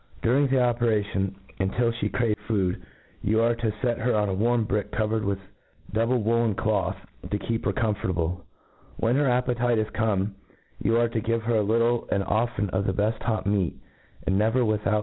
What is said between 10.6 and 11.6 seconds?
you are to give her